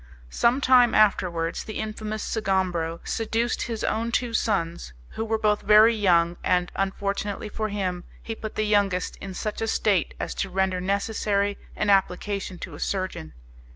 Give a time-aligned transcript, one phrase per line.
[0.31, 5.93] Some time afterwards the infamous Sgombro seduced his own two sons, who were both very
[5.93, 10.49] young, and, unfortunately for him, he put the youngest in such a state as to
[10.49, 13.33] render necessary an application to a surgeon.